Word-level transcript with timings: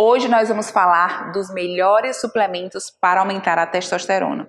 Hoje 0.00 0.28
nós 0.28 0.48
vamos 0.48 0.70
falar 0.70 1.32
dos 1.32 1.52
melhores 1.52 2.20
suplementos 2.20 2.88
para 2.88 3.18
aumentar 3.18 3.58
a 3.58 3.66
testosterona. 3.66 4.48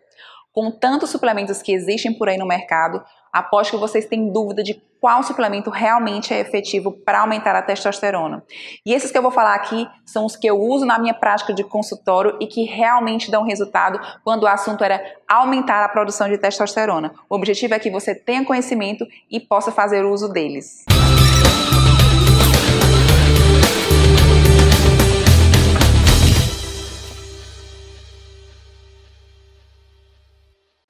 Com 0.54 0.70
tantos 0.70 1.10
suplementos 1.10 1.60
que 1.64 1.72
existem 1.72 2.16
por 2.16 2.30
aí 2.30 2.38
no 2.38 2.46
mercado, 2.46 3.04
aposto 3.34 3.72
que 3.72 3.78
vocês 3.78 4.06
têm 4.06 4.32
dúvida 4.32 4.62
de 4.62 4.80
qual 5.02 5.24
suplemento 5.24 5.72
realmente 5.72 6.36
é 6.36 6.40
efetivo 6.40 6.92
para 6.92 7.22
aumentar 7.22 7.56
a 7.56 7.64
testosterona. 7.64 8.44
E 8.86 8.94
esses 8.94 9.10
que 9.10 9.18
eu 9.18 9.24
vou 9.24 9.32
falar 9.32 9.56
aqui 9.56 9.90
são 10.06 10.24
os 10.24 10.36
que 10.36 10.46
eu 10.46 10.62
uso 10.62 10.86
na 10.86 11.00
minha 11.00 11.16
prática 11.16 11.52
de 11.52 11.64
consultório 11.64 12.38
e 12.40 12.46
que 12.46 12.66
realmente 12.66 13.32
dão 13.32 13.44
resultado 13.44 14.00
quando 14.24 14.44
o 14.44 14.48
assunto 14.48 14.84
era 14.84 15.02
aumentar 15.28 15.84
a 15.84 15.90
produção 15.90 16.30
de 16.30 16.38
testosterona. 16.38 17.12
O 17.28 17.34
objetivo 17.34 17.74
é 17.74 17.80
que 17.80 17.90
você 17.90 18.14
tenha 18.14 18.46
conhecimento 18.46 19.04
e 19.32 19.40
possa 19.40 19.72
fazer 19.72 20.06
uso 20.06 20.30
deles. 20.32 20.86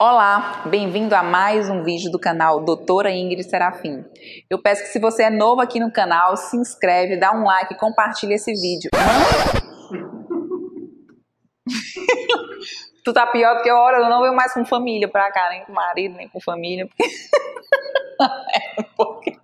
Olá, 0.02 0.64
bem-vindo 0.66 1.14
a 1.14 1.22
mais 1.22 1.70
um 1.70 1.84
vídeo 1.84 2.10
do 2.10 2.18
canal 2.18 2.64
Doutora 2.64 3.12
Ingrid 3.12 3.44
Serafim. 3.44 4.06
Eu 4.50 4.58
peço 4.62 4.84
que 4.84 4.88
se 4.88 4.98
você 4.98 5.24
é 5.24 5.30
novo 5.30 5.60
aqui 5.60 5.78
no 5.78 5.92
canal, 5.92 6.38
se 6.38 6.56
inscreve, 6.56 7.20
dá 7.20 7.34
um 7.34 7.44
like, 7.44 7.76
compartilha 7.76 8.36
esse 8.36 8.54
vídeo. 8.54 8.90
tu 13.04 13.12
tá 13.12 13.28
pior 13.28 13.58
do 13.58 13.62
que 13.62 13.70
eu, 13.70 13.76
hora, 13.76 13.98
eu 13.98 14.10
não 14.10 14.22
venho 14.22 14.34
mais 14.34 14.54
com 14.54 14.64
família 14.64 15.10
pra 15.10 15.30
cá, 15.34 15.50
nem 15.50 15.66
com 15.66 15.74
marido, 15.74 16.16
nem 16.16 16.30
com 16.30 16.40
família. 16.40 16.88
é 18.80 18.84
porque... 18.96 19.36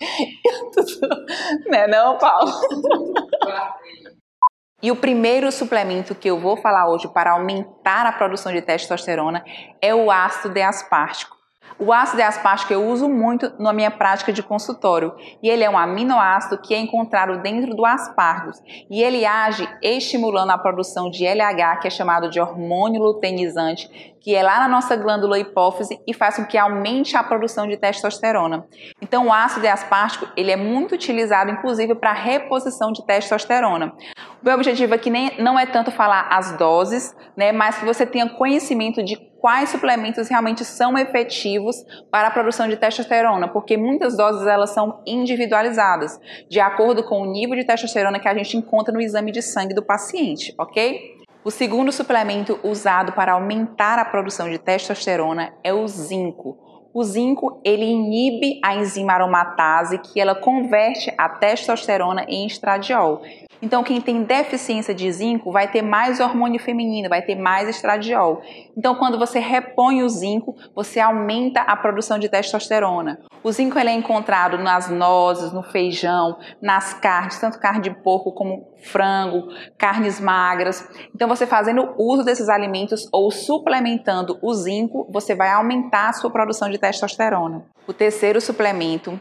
não 1.66 1.78
é 1.78 1.86
não, 1.86 2.16
Paulo? 2.16 2.50
E 4.82 4.90
o 4.90 4.96
primeiro 4.96 5.52
suplemento 5.52 6.14
que 6.14 6.28
eu 6.28 6.38
vou 6.38 6.56
falar 6.56 6.88
hoje 6.88 7.06
para 7.08 7.32
aumentar 7.32 8.06
a 8.06 8.12
produção 8.12 8.50
de 8.50 8.62
testosterona 8.62 9.44
é 9.80 9.94
o 9.94 10.10
ácido 10.10 10.54
deaspártico. 10.54 11.40
O 11.78 11.92
ácido 11.92 12.18
deaspártico 12.18 12.72
eu 12.72 12.86
uso 12.88 13.08
muito 13.08 13.52
na 13.58 13.72
minha 13.72 13.90
prática 13.90 14.32
de 14.32 14.42
consultório 14.42 15.14
e 15.42 15.48
ele 15.48 15.64
é 15.64 15.70
um 15.70 15.78
aminoácido 15.78 16.60
que 16.60 16.74
é 16.74 16.78
encontrado 16.78 17.40
dentro 17.42 17.74
do 17.74 17.86
aspargos 17.86 18.58
e 18.90 19.02
ele 19.02 19.24
age 19.24 19.68
estimulando 19.82 20.50
a 20.50 20.58
produção 20.58 21.10
de 21.10 21.26
LH, 21.26 21.78
que 21.80 21.88
é 21.88 21.90
chamado 21.90 22.28
de 22.28 22.40
hormônio 22.40 23.00
luteinizante, 23.00 23.88
que 24.20 24.34
é 24.34 24.42
lá 24.42 24.58
na 24.60 24.68
nossa 24.68 24.94
glândula 24.96 25.38
hipófise 25.38 25.98
e 26.06 26.12
faz 26.12 26.36
com 26.36 26.44
que 26.44 26.58
aumente 26.58 27.16
a 27.16 27.22
produção 27.22 27.66
de 27.66 27.76
testosterona. 27.76 28.66
Então 29.00 29.28
o 29.28 29.32
ácido 29.32 29.62
deaspártico 29.62 30.26
ele 30.36 30.50
é 30.50 30.56
muito 30.56 30.94
utilizado 30.94 31.50
inclusive 31.50 31.94
para 31.94 32.12
reposição 32.12 32.92
de 32.92 33.04
testosterona. 33.06 33.94
O 34.42 34.46
meu 34.46 34.54
objetivo 34.54 34.94
aqui 34.94 35.10
nem, 35.10 35.38
não 35.38 35.58
é 35.58 35.66
tanto 35.66 35.90
falar 35.90 36.28
as 36.30 36.56
doses, 36.56 37.14
né, 37.36 37.52
mas 37.52 37.76
que 37.78 37.84
você 37.84 38.06
tenha 38.06 38.26
conhecimento 38.26 39.02
de 39.02 39.16
quais 39.38 39.68
suplementos 39.68 40.28
realmente 40.28 40.64
são 40.64 40.96
efetivos 40.96 41.76
para 42.10 42.28
a 42.28 42.30
produção 42.30 42.66
de 42.66 42.76
testosterona, 42.76 43.48
porque 43.48 43.76
muitas 43.76 44.16
doses 44.16 44.46
elas 44.46 44.70
são 44.70 45.02
individualizadas, 45.06 46.18
de 46.48 46.58
acordo 46.58 47.04
com 47.04 47.20
o 47.20 47.30
nível 47.30 47.54
de 47.54 47.66
testosterona 47.66 48.18
que 48.18 48.28
a 48.28 48.34
gente 48.34 48.56
encontra 48.56 48.94
no 48.94 49.00
exame 49.00 49.30
de 49.30 49.42
sangue 49.42 49.74
do 49.74 49.82
paciente, 49.82 50.54
ok? 50.58 51.18
O 51.44 51.50
segundo 51.50 51.92
suplemento 51.92 52.58
usado 52.62 53.12
para 53.12 53.32
aumentar 53.32 53.98
a 53.98 54.06
produção 54.06 54.48
de 54.48 54.58
testosterona 54.58 55.52
é 55.62 55.72
o 55.72 55.86
zinco. 55.86 56.69
O 56.92 57.04
zinco 57.04 57.60
ele 57.64 57.84
inibe 57.84 58.58
a 58.64 58.74
enzima 58.74 59.12
aromatase 59.12 59.98
que 59.98 60.20
ela 60.20 60.34
converte 60.34 61.12
a 61.16 61.28
testosterona 61.28 62.24
em 62.28 62.46
estradiol. 62.46 63.22
Então, 63.62 63.84
quem 63.84 64.00
tem 64.00 64.22
deficiência 64.22 64.94
de 64.94 65.10
zinco 65.12 65.52
vai 65.52 65.68
ter 65.68 65.82
mais 65.82 66.18
hormônio 66.18 66.58
feminino, 66.58 67.10
vai 67.10 67.20
ter 67.20 67.34
mais 67.34 67.68
estradiol. 67.68 68.40
Então, 68.76 68.94
quando 68.94 69.18
você 69.18 69.38
repõe 69.38 70.02
o 70.02 70.08
zinco, 70.08 70.56
você 70.74 70.98
aumenta 70.98 71.60
a 71.60 71.76
produção 71.76 72.18
de 72.18 72.28
testosterona. 72.28 73.20
O 73.42 73.52
zinco 73.52 73.78
ele 73.78 73.90
é 73.90 73.94
encontrado 73.94 74.56
nas 74.56 74.88
nozes, 74.88 75.52
no 75.52 75.62
feijão, 75.62 76.38
nas 76.60 76.94
carnes, 76.94 77.38
tanto 77.38 77.60
carne 77.60 77.82
de 77.82 77.90
porco 77.90 78.32
como 78.32 78.70
frango, 78.82 79.48
carnes 79.76 80.18
magras. 80.18 80.88
Então, 81.14 81.28
você 81.28 81.46
fazendo 81.46 81.94
uso 81.98 82.24
desses 82.24 82.48
alimentos 82.48 83.06
ou 83.12 83.30
suplementando 83.30 84.38
o 84.40 84.54
zinco, 84.54 85.06
você 85.12 85.34
vai 85.34 85.50
aumentar 85.50 86.08
a 86.08 86.12
sua 86.14 86.30
produção 86.30 86.70
de 86.70 86.78
testosterona. 86.80 87.62
O 87.86 87.92
terceiro 87.92 88.40
suplemento 88.40 89.20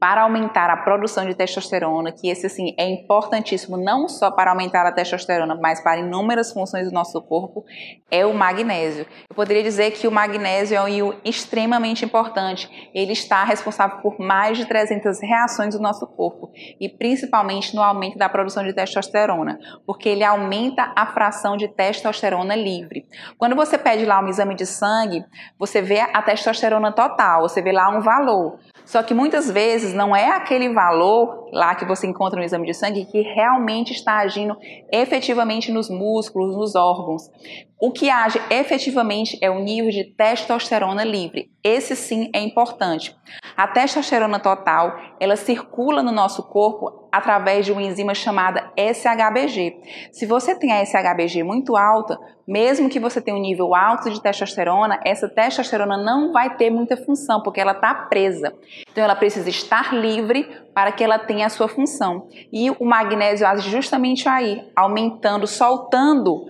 para 0.00 0.22
aumentar 0.22 0.70
a 0.70 0.76
produção 0.76 1.26
de 1.26 1.34
testosterona, 1.34 2.12
que 2.12 2.28
esse 2.28 2.46
assim 2.46 2.74
é 2.78 2.88
importantíssimo 2.88 3.76
não 3.76 4.08
só 4.08 4.30
para 4.30 4.50
aumentar 4.50 4.86
a 4.86 4.92
testosterona, 4.92 5.56
mas 5.56 5.80
para 5.80 5.98
inúmeras 5.98 6.52
funções 6.52 6.86
do 6.86 6.92
nosso 6.92 7.20
corpo, 7.20 7.64
é 8.10 8.24
o 8.24 8.32
magnésio. 8.32 9.06
Eu 9.28 9.34
poderia 9.34 9.62
dizer 9.62 9.90
que 9.92 10.06
o 10.06 10.12
magnésio 10.12 10.76
é 10.76 10.82
um 10.82 10.88
íon 10.88 11.12
extremamente 11.24 12.04
importante. 12.04 12.90
Ele 12.94 13.12
está 13.12 13.42
responsável 13.44 13.98
por 13.98 14.18
mais 14.20 14.56
de 14.56 14.66
300 14.66 15.20
reações 15.20 15.74
do 15.74 15.82
nosso 15.82 16.06
corpo 16.06 16.50
e 16.80 16.88
principalmente 16.88 17.74
no 17.74 17.82
aumento 17.82 18.16
da 18.16 18.28
produção 18.28 18.64
de 18.64 18.72
testosterona, 18.72 19.58
porque 19.86 20.08
ele 20.08 20.24
aumenta 20.24 20.92
a 20.94 21.06
fração 21.06 21.56
de 21.56 21.66
testosterona 21.68 22.54
livre. 22.54 23.06
Quando 23.36 23.56
você 23.56 23.76
pede 23.76 24.04
lá 24.04 24.20
um 24.20 24.28
exame 24.28 24.54
de 24.54 24.66
sangue, 24.66 25.24
você 25.58 25.82
vê 25.82 26.00
a 26.00 26.22
testosterona 26.22 26.92
total, 26.92 27.42
você 27.42 27.60
vê 27.60 27.72
lá 27.72 27.88
um 27.88 28.00
valor. 28.00 28.58
Só 28.88 29.02
que 29.02 29.12
muitas 29.12 29.50
vezes 29.50 29.92
não 29.92 30.16
é 30.16 30.30
aquele 30.30 30.72
valor 30.72 31.50
lá 31.52 31.74
que 31.74 31.84
você 31.84 32.06
encontra 32.06 32.38
no 32.38 32.44
exame 32.44 32.66
de 32.66 32.72
sangue 32.72 33.04
que 33.04 33.20
realmente 33.20 33.92
está 33.92 34.20
agindo 34.20 34.56
efetivamente 34.90 35.70
nos 35.70 35.90
músculos, 35.90 36.56
nos 36.56 36.74
órgãos. 36.74 37.30
O 37.78 37.92
que 37.92 38.08
age 38.08 38.40
efetivamente 38.48 39.36
é 39.42 39.50
o 39.50 39.60
nível 39.60 39.90
de 39.90 40.04
testosterona 40.04 41.04
livre. 41.04 41.50
Esse 41.62 41.94
sim 41.94 42.30
é 42.34 42.40
importante. 42.40 43.14
A 43.58 43.66
testosterona 43.66 44.38
total, 44.38 44.96
ela 45.18 45.34
circula 45.34 46.00
no 46.00 46.12
nosso 46.12 46.44
corpo 46.44 47.08
através 47.10 47.66
de 47.66 47.72
uma 47.72 47.82
enzima 47.82 48.14
chamada 48.14 48.70
SHBG. 48.76 50.08
Se 50.12 50.26
você 50.26 50.54
tem 50.54 50.70
a 50.70 50.86
SHBG 50.86 51.42
muito 51.42 51.76
alta, 51.76 52.16
mesmo 52.46 52.88
que 52.88 53.00
você 53.00 53.20
tenha 53.20 53.36
um 53.36 53.40
nível 53.40 53.74
alto 53.74 54.10
de 54.10 54.22
testosterona, 54.22 55.00
essa 55.04 55.28
testosterona 55.28 55.96
não 55.96 56.32
vai 56.32 56.56
ter 56.56 56.70
muita 56.70 56.96
função, 56.96 57.42
porque 57.42 57.60
ela 57.60 57.72
está 57.72 57.92
presa. 57.92 58.54
Então 58.92 59.02
ela 59.02 59.16
precisa 59.16 59.50
estar 59.50 59.92
livre 59.92 60.48
para 60.72 60.92
que 60.92 61.02
ela 61.02 61.18
tenha 61.18 61.46
a 61.46 61.50
sua 61.50 61.66
função. 61.66 62.28
E 62.52 62.70
o 62.70 62.84
magnésio 62.84 63.44
age 63.44 63.68
justamente 63.68 64.28
aí, 64.28 64.70
aumentando, 64.76 65.48
soltando 65.48 66.46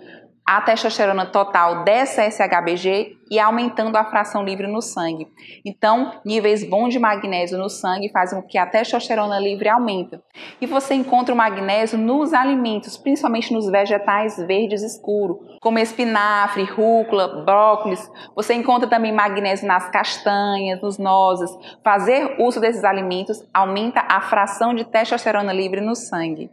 a 0.48 0.62
testosterona 0.62 1.26
total 1.26 1.84
dessa 1.84 2.22
SHBG 2.22 3.18
e 3.30 3.38
aumentando 3.38 3.96
a 3.96 4.04
fração 4.06 4.42
livre 4.42 4.66
no 4.66 4.80
sangue. 4.80 5.28
Então, 5.62 6.22
níveis 6.24 6.64
bons 6.64 6.94
de 6.94 6.98
magnésio 6.98 7.58
no 7.58 7.68
sangue 7.68 8.10
fazem 8.10 8.40
com 8.40 8.48
que 8.48 8.56
a 8.56 8.64
testosterona 8.64 9.38
livre 9.38 9.68
aumente. 9.68 10.18
E 10.58 10.64
você 10.64 10.94
encontra 10.94 11.34
o 11.34 11.36
magnésio 11.36 11.98
nos 11.98 12.32
alimentos, 12.32 12.96
principalmente 12.96 13.52
nos 13.52 13.70
vegetais 13.70 14.38
verdes 14.38 14.80
escuros, 14.80 15.36
como 15.60 15.78
espinafre, 15.78 16.64
rúcula, 16.64 17.44
brócolis. 17.44 18.10
Você 18.34 18.54
encontra 18.54 18.88
também 18.88 19.12
magnésio 19.12 19.68
nas 19.68 19.90
castanhas, 19.90 20.80
nos 20.80 20.96
nozes. 20.96 21.50
Fazer 21.84 22.36
uso 22.40 22.58
desses 22.58 22.84
alimentos 22.84 23.46
aumenta 23.52 24.02
a 24.08 24.22
fração 24.22 24.72
de 24.72 24.86
testosterona 24.86 25.52
livre 25.52 25.82
no 25.82 25.94
sangue. 25.94 26.50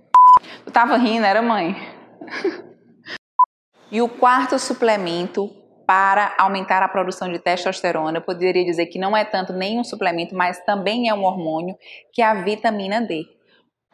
Tu 0.66 0.72
tava 0.72 0.98
rindo, 0.98 1.26
era 1.26 1.42
mãe? 1.42 1.78
E 3.96 4.02
o 4.02 4.10
quarto 4.10 4.60
suplemento 4.60 5.50
para 5.88 6.36
aumentar 6.38 6.84
a 6.84 6.88
produção 6.90 7.32
de 7.32 7.40
testosterona, 7.40 8.18
eu 8.18 8.22
poderia 8.22 8.66
dizer 8.66 8.88
que 8.88 9.00
não 9.00 9.16
é 9.16 9.24
tanto 9.24 9.54
nem 9.54 9.80
um 9.80 9.86
suplemento, 9.86 10.36
mas 10.36 10.60
também 10.66 11.08
é 11.08 11.14
um 11.14 11.24
hormônio, 11.24 11.78
que 12.12 12.22
é 12.22 12.26
a 12.26 12.34
vitamina 12.34 13.00
D. 13.00 13.26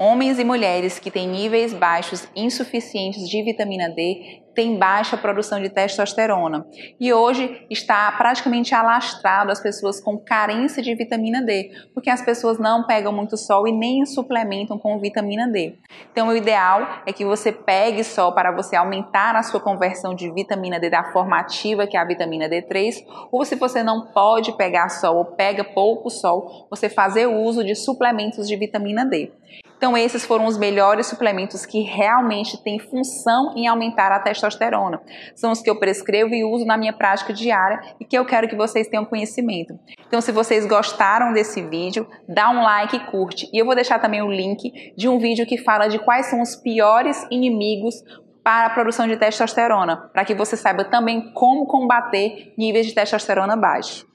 Homens 0.03 0.39
e 0.39 0.43
mulheres 0.43 0.97
que 0.97 1.11
têm 1.11 1.27
níveis 1.27 1.75
baixos 1.75 2.27
insuficientes 2.35 3.29
de 3.29 3.43
vitamina 3.43 3.87
D 3.87 4.41
têm 4.55 4.75
baixa 4.75 5.15
produção 5.15 5.61
de 5.61 5.69
testosterona. 5.69 6.65
E 6.99 7.13
hoje 7.13 7.67
está 7.69 8.11
praticamente 8.13 8.73
alastrado 8.73 9.51
as 9.51 9.61
pessoas 9.61 10.01
com 10.01 10.17
carência 10.17 10.81
de 10.81 10.95
vitamina 10.95 11.39
D, 11.43 11.69
porque 11.93 12.09
as 12.09 12.19
pessoas 12.19 12.57
não 12.57 12.87
pegam 12.87 13.13
muito 13.13 13.37
sol 13.37 13.67
e 13.67 13.71
nem 13.71 14.03
suplementam 14.03 14.79
com 14.79 14.99
vitamina 14.99 15.47
D. 15.47 15.75
Então, 16.11 16.29
o 16.29 16.35
ideal 16.35 17.03
é 17.05 17.13
que 17.13 17.23
você 17.23 17.51
pegue 17.51 18.03
sol 18.03 18.33
para 18.33 18.51
você 18.51 18.75
aumentar 18.75 19.35
a 19.35 19.43
sua 19.43 19.59
conversão 19.59 20.15
de 20.15 20.31
vitamina 20.31 20.79
D 20.79 20.89
da 20.89 21.11
forma 21.11 21.37
ativa, 21.37 21.85
que 21.85 21.95
é 21.95 21.99
a 21.99 22.05
vitamina 22.05 22.49
D3, 22.49 23.05
ou 23.31 23.45
se 23.45 23.55
você 23.55 23.83
não 23.83 24.07
pode 24.07 24.57
pegar 24.57 24.89
sol 24.89 25.17
ou 25.17 25.25
pega 25.25 25.63
pouco 25.63 26.09
sol, 26.09 26.67
você 26.71 26.89
fazer 26.89 27.27
uso 27.27 27.63
de 27.63 27.75
suplementos 27.75 28.47
de 28.47 28.55
vitamina 28.55 29.05
D. 29.05 29.31
Então, 29.81 29.97
esses 29.97 30.23
foram 30.23 30.45
os 30.45 30.59
melhores 30.59 31.07
suplementos 31.07 31.65
que 31.65 31.81
realmente 31.81 32.55
têm 32.61 32.77
função 32.77 33.51
em 33.57 33.65
aumentar 33.65 34.11
a 34.11 34.19
testosterona. 34.19 35.01
São 35.33 35.51
os 35.51 35.59
que 35.59 35.71
eu 35.71 35.79
prescrevo 35.79 36.35
e 36.35 36.43
uso 36.43 36.63
na 36.65 36.77
minha 36.77 36.93
prática 36.93 37.33
diária 37.33 37.81
e 37.99 38.05
que 38.05 38.15
eu 38.15 38.23
quero 38.23 38.47
que 38.47 38.55
vocês 38.55 38.87
tenham 38.87 39.03
conhecimento. 39.03 39.73
Então, 40.07 40.21
se 40.21 40.31
vocês 40.31 40.67
gostaram 40.67 41.33
desse 41.33 41.63
vídeo, 41.63 42.07
dá 42.29 42.51
um 42.51 42.61
like 42.61 42.95
e 42.95 42.99
curte. 43.07 43.49
E 43.51 43.57
eu 43.57 43.65
vou 43.65 43.73
deixar 43.73 43.97
também 43.97 44.21
o 44.21 44.31
link 44.31 44.93
de 44.95 45.09
um 45.09 45.17
vídeo 45.17 45.47
que 45.47 45.57
fala 45.57 45.87
de 45.87 45.97
quais 45.97 46.27
são 46.27 46.43
os 46.43 46.55
piores 46.55 47.25
inimigos 47.31 48.03
para 48.43 48.67
a 48.67 48.69
produção 48.69 49.07
de 49.07 49.17
testosterona, 49.17 49.97
para 50.13 50.23
que 50.23 50.35
você 50.35 50.55
saiba 50.55 50.83
também 50.83 51.33
como 51.33 51.65
combater 51.65 52.53
níveis 52.55 52.85
de 52.85 52.93
testosterona 52.93 53.57
baixos. 53.57 54.10